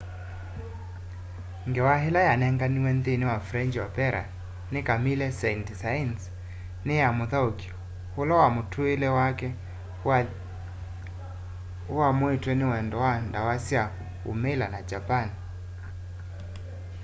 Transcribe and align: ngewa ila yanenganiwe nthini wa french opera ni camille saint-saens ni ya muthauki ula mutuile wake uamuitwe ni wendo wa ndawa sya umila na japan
ngewa 1.69 1.95
ila 2.07 2.19
yanenganiwe 2.27 2.91
nthini 2.97 3.23
wa 3.31 3.37
french 3.47 3.75
opera 3.87 4.23
ni 4.71 4.79
camille 4.87 5.27
saint-saens 5.41 6.21
ni 6.85 6.93
ya 7.01 7.07
muthauki 7.17 7.69
ula 8.21 8.39
mutuile 8.55 9.07
wake 9.17 9.49
uamuitwe 11.93 12.53
ni 12.57 12.65
wendo 12.71 12.97
wa 13.05 13.13
ndawa 13.27 13.55
sya 13.67 13.83
umila 14.31 14.65
na 14.73 14.79
japan 14.89 15.27